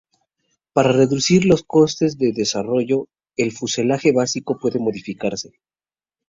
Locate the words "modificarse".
4.79-5.53